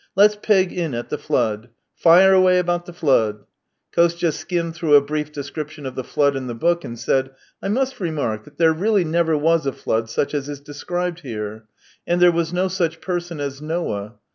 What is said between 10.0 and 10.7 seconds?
such as is